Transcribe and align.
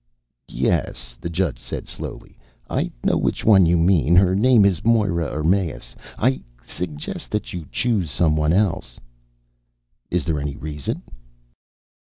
"Yes," 0.47 1.15
the 1.21 1.29
judge 1.29 1.59
said 1.59 1.87
slowly, 1.87 2.35
"I 2.67 2.89
know 3.03 3.17
which 3.17 3.45
one 3.45 3.67
you 3.67 3.77
mean. 3.77 4.15
Her 4.15 4.33
name 4.35 4.65
is 4.65 4.83
Moera 4.83 5.29
Ermais. 5.31 5.93
I 6.17 6.41
suggest 6.63 7.29
that 7.29 7.53
you 7.53 7.67
choose 7.71 8.09
someone 8.09 8.51
else." 8.51 8.99
"Is 10.09 10.25
there 10.25 10.39
any 10.39 10.55
reason?" 10.57 11.03